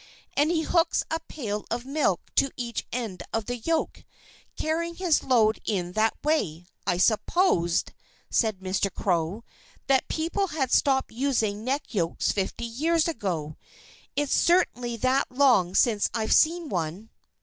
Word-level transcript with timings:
And 0.35 0.49
he 0.49 0.63
hooks 0.63 1.03
a 1.11 1.19
pail 1.27 1.63
of 1.69 1.85
milk 1.85 2.21
to 2.33 2.49
each 2.57 2.87
end 2.91 3.21
of 3.31 3.45
the 3.45 3.57
yoke, 3.57 4.03
carrying 4.57 4.95
his 4.95 5.21
load 5.21 5.61
in 5.63 5.91
that 5.91 6.15
way. 6.23 6.65
I 6.87 6.97
supposed," 6.97 7.93
said 8.27 8.61
Mr. 8.61 8.91
Crow, 8.91 9.43
"that 9.85 10.07
people 10.07 10.47
had 10.47 10.71
stopped 10.71 11.11
using 11.11 11.63
neck 11.63 11.93
yokes 11.93 12.31
fifty 12.31 12.65
years 12.65 13.07
ago. 13.07 13.57
It's 14.15 14.33
certainly 14.33 14.97
that 14.97 15.31
long 15.31 15.75
since 15.75 16.09
I've 16.15 16.33
seen 16.33 16.67
one." 16.69 17.11